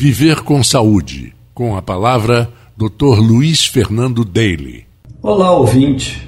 [0.00, 3.18] Viver com Saúde, com a palavra Dr.
[3.18, 4.86] Luiz Fernando Daly.
[5.20, 6.24] Olá, ouvinte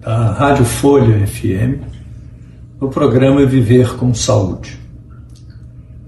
[0.00, 1.84] da Rádio Folha FM,
[2.80, 4.76] no programa Viver com Saúde.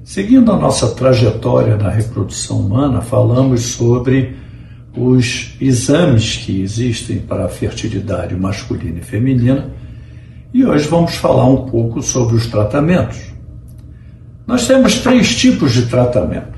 [0.03, 4.37] Seguindo a nossa trajetória na reprodução humana, falamos sobre
[4.93, 9.71] os exames que existem para a fertilidade masculina e feminina
[10.53, 13.21] e hoje vamos falar um pouco sobre os tratamentos.
[14.45, 16.58] Nós temos três tipos de tratamento: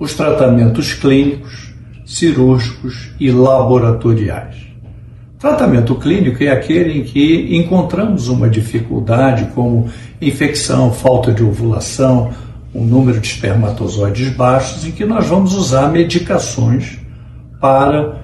[0.00, 1.74] os tratamentos clínicos,
[2.06, 4.56] cirúrgicos e laboratoriais.
[5.38, 9.88] Tratamento clínico é aquele em que encontramos uma dificuldade, como
[10.20, 12.32] infecção, falta de ovulação,
[12.74, 16.98] um número de espermatozoides baixos, em que nós vamos usar medicações
[17.60, 18.22] para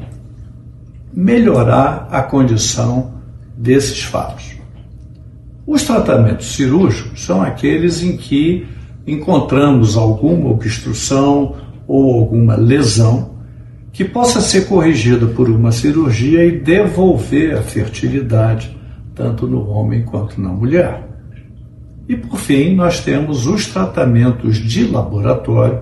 [1.13, 3.15] melhorar a condição
[3.57, 4.57] desses fatos.
[5.67, 8.67] Os tratamentos cirúrgicos são aqueles em que
[9.07, 11.55] encontramos alguma obstrução
[11.87, 13.37] ou alguma lesão
[13.93, 18.77] que possa ser corrigida por uma cirurgia e devolver a fertilidade
[19.15, 21.09] tanto no homem quanto na mulher.
[22.09, 25.81] E por fim, nós temos os tratamentos de laboratório,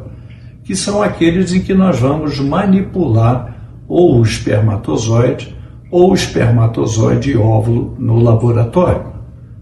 [0.63, 5.55] que são aqueles em que nós vamos manipular ou o espermatozoide
[5.91, 9.13] ou espermatozoide e óvulo no laboratório.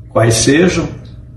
[0.08, 0.86] Quais sejam?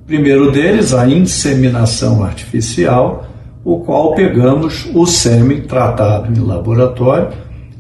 [0.06, 3.26] Primeiro deles, a inseminação artificial,
[3.66, 7.30] o qual pegamos o sêmen tratado em laboratório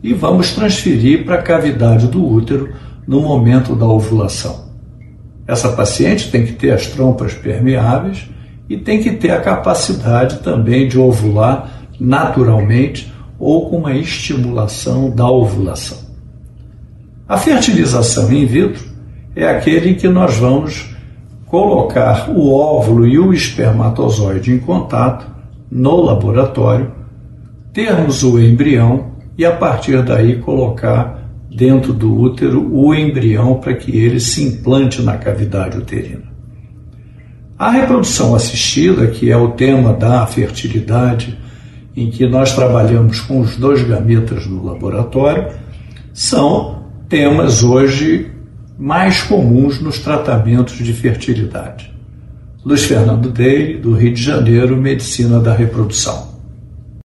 [0.01, 2.73] e vamos transferir para a cavidade do útero
[3.07, 4.65] no momento da ovulação.
[5.47, 8.27] Essa paciente tem que ter as trompas permeáveis
[8.67, 11.69] e tem que ter a capacidade também de ovular
[11.99, 15.99] naturalmente ou com uma estimulação da ovulação.
[17.29, 18.83] A fertilização in vitro
[19.35, 20.95] é aquele em que nós vamos
[21.45, 25.34] colocar o óvulo e o espermatozoide em contato
[25.71, 26.91] no laboratório,
[27.73, 33.97] termos o embrião e a partir daí colocar dentro do útero o embrião para que
[33.97, 36.33] ele se implante na cavidade uterina.
[37.57, 41.37] A reprodução assistida, que é o tema da fertilidade,
[41.95, 45.47] em que nós trabalhamos com os dois gametas no laboratório,
[46.13, 48.31] são temas hoje
[48.77, 51.94] mais comuns nos tratamentos de fertilidade.
[52.65, 56.34] Luiz Fernando Deire, do Rio de Janeiro, Medicina da Reprodução.